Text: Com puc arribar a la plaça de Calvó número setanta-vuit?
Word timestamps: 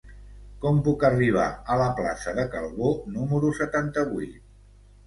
Com 0.63 0.79
puc 0.87 1.05
arribar 1.09 1.45
a 1.75 1.77
la 1.83 1.91
plaça 2.01 2.35
de 2.41 2.49
Calvó 2.57 2.91
número 3.21 3.57
setanta-vuit? 3.63 4.43